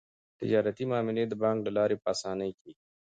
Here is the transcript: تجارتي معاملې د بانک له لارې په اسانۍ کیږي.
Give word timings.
تجارتي 0.39 0.83
معاملې 0.91 1.23
د 1.27 1.33
بانک 1.41 1.57
له 1.65 1.71
لارې 1.77 1.95
په 2.01 2.07
اسانۍ 2.13 2.51
کیږي. 2.59 2.81